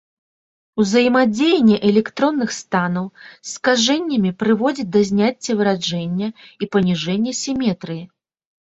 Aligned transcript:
Ўзаемадзеянне 0.81 1.77
электронных 1.89 2.49
станаў 2.61 3.05
з 3.27 3.51
скажэннямі 3.53 4.31
прыводзіць 4.41 4.89
да 4.97 5.07
зняцця 5.11 5.51
выраджэння 5.63 6.27
і 6.41 6.75
паніжэння 6.75 7.31
сіметрыі. 7.45 8.03